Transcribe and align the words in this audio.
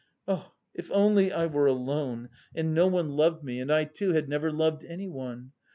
Oh, 0.27 0.51
if 0.73 0.89
only 0.91 1.31
I 1.31 1.45
were 1.45 1.67
alone 1.67 2.29
and 2.55 2.73
no 2.73 2.87
one 2.87 3.09
loved 3.11 3.43
me 3.43 3.59
and 3.59 3.71
I 3.71 3.83
too 3.83 4.13
had 4.13 4.27
never 4.27 4.51
loved 4.51 4.83
anyone! 4.83 5.51